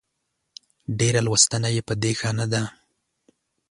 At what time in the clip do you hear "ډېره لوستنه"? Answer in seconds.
0.99-1.69